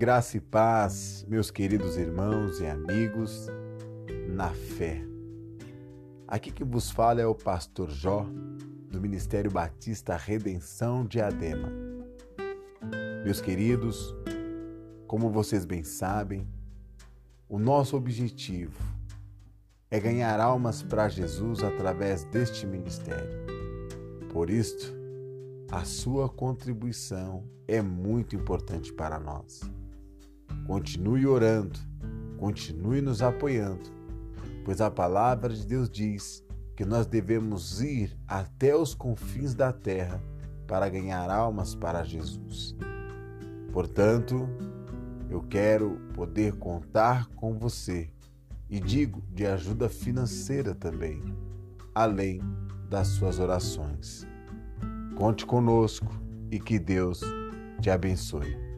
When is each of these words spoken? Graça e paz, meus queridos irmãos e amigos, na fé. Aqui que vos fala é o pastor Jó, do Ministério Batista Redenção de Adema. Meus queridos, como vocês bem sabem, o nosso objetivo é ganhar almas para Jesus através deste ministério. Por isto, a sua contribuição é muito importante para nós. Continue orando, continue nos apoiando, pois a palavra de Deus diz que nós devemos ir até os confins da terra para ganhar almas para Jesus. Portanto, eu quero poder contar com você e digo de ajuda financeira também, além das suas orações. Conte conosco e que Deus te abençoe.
Graça 0.00 0.38
e 0.38 0.40
paz, 0.40 1.26
meus 1.28 1.50
queridos 1.50 1.98
irmãos 1.98 2.58
e 2.58 2.66
amigos, 2.66 3.48
na 4.30 4.48
fé. 4.48 4.98
Aqui 6.26 6.50
que 6.50 6.64
vos 6.64 6.90
fala 6.90 7.20
é 7.20 7.26
o 7.26 7.34
pastor 7.34 7.90
Jó, 7.90 8.26
do 8.90 8.98
Ministério 8.98 9.50
Batista 9.50 10.16
Redenção 10.16 11.04
de 11.04 11.20
Adema. 11.20 11.70
Meus 13.22 13.42
queridos, 13.42 14.16
como 15.06 15.28
vocês 15.28 15.66
bem 15.66 15.84
sabem, 15.84 16.48
o 17.46 17.58
nosso 17.58 17.94
objetivo 17.94 18.82
é 19.90 20.00
ganhar 20.00 20.40
almas 20.40 20.82
para 20.82 21.10
Jesus 21.10 21.62
através 21.62 22.24
deste 22.24 22.66
ministério. 22.66 23.44
Por 24.32 24.48
isto, 24.48 24.94
a 25.70 25.84
sua 25.84 26.26
contribuição 26.26 27.44
é 27.68 27.82
muito 27.82 28.34
importante 28.34 28.94
para 28.94 29.20
nós. 29.20 29.60
Continue 30.70 31.26
orando, 31.26 31.80
continue 32.38 33.00
nos 33.00 33.22
apoiando, 33.22 33.90
pois 34.64 34.80
a 34.80 34.88
palavra 34.88 35.52
de 35.52 35.66
Deus 35.66 35.90
diz 35.90 36.44
que 36.76 36.84
nós 36.84 37.08
devemos 37.08 37.82
ir 37.82 38.16
até 38.24 38.76
os 38.76 38.94
confins 38.94 39.52
da 39.52 39.72
terra 39.72 40.22
para 40.68 40.88
ganhar 40.88 41.28
almas 41.28 41.74
para 41.74 42.04
Jesus. 42.04 42.76
Portanto, 43.72 44.48
eu 45.28 45.42
quero 45.42 45.98
poder 46.14 46.52
contar 46.52 47.26
com 47.30 47.58
você 47.58 48.08
e 48.68 48.78
digo 48.78 49.24
de 49.32 49.46
ajuda 49.46 49.88
financeira 49.88 50.72
também, 50.72 51.20
além 51.92 52.40
das 52.88 53.08
suas 53.08 53.40
orações. 53.40 54.24
Conte 55.16 55.44
conosco 55.44 56.14
e 56.48 56.60
que 56.60 56.78
Deus 56.78 57.22
te 57.80 57.90
abençoe. 57.90 58.69